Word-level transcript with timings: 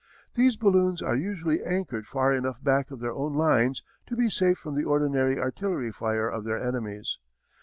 These 0.33 0.55
balloons 0.57 1.03
are 1.03 1.15
usually 1.15 1.63
anchored 1.63 2.07
far 2.07 2.33
enough 2.33 2.63
back 2.63 2.89
of 2.89 3.01
their 3.01 3.13
own 3.13 3.35
lines 3.35 3.83
to 4.07 4.15
be 4.15 4.31
safe 4.31 4.57
from 4.57 4.73
the 4.73 4.83
ordinary 4.83 5.37
artillery 5.39 5.91
fire 5.91 6.27
of 6.27 6.43
their 6.43 6.57
enemies. 6.57 7.19